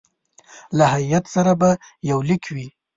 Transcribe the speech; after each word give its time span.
له 0.77 0.85
هیات 0.95 1.25
سره 1.35 1.51
به 1.61 1.69
یو 2.09 2.19
لیک 2.27 2.43
وي. 2.55 2.67